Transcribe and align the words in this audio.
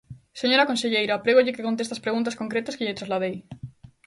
Señora 0.41 0.69
conselleira, 0.69 1.21
prégolle 1.23 1.55
que 1.55 1.67
conteste 1.67 1.93
ás 1.95 2.03
preguntas 2.05 2.37
concretas 2.41 2.75
que 2.77 2.85
lle 2.87 2.97
trasladei. 2.99 3.35